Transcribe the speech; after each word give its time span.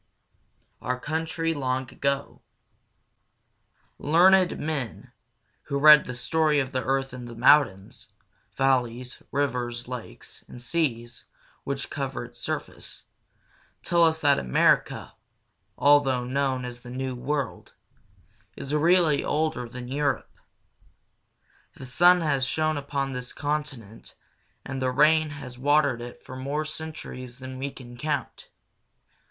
OUR 0.81 0.99
COUNTRY 0.99 1.53
LONG 1.53 1.83
AGO. 1.91 2.41
Learned 3.99 4.57
men, 4.59 5.11
who 5.65 5.77
read 5.77 6.05
the 6.07 6.15
story 6.15 6.59
of 6.59 6.71
the 6.71 6.83
earth 6.83 7.13
in 7.13 7.25
the 7.25 7.35
mountains, 7.35 8.07
valleys, 8.57 9.21
rivers, 9.31 9.87
lakes, 9.87 10.43
and 10.47 10.59
seas 10.59 11.25
which 11.65 11.91
cover 11.91 12.25
its 12.25 12.39
surface, 12.39 13.03
tell 13.83 14.03
us 14.03 14.21
that 14.21 14.39
America, 14.39 15.13
although 15.77 16.25
known 16.25 16.65
as 16.65 16.79
the 16.81 16.89
New 16.89 17.13
World, 17.13 17.73
is 18.57 18.73
really 18.73 19.23
older 19.23 19.69
than 19.69 19.87
Europe. 19.87 20.35
The 21.75 21.85
sun 21.85 22.21
has 22.21 22.43
shone 22.43 22.75
upon 22.77 23.13
this 23.13 23.33
continent 23.33 24.15
and 24.65 24.81
the 24.81 24.89
rain 24.89 25.29
has 25.29 25.59
watered 25.59 26.01
it 26.01 26.23
for 26.23 26.35
more 26.35 26.65
centuries 26.65 27.37
than 27.37 27.59
we 27.59 27.69
can 27.69 27.95
count. 27.97 28.49